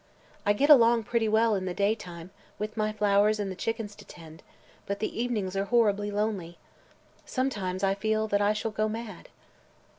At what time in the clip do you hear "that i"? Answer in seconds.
8.29-8.53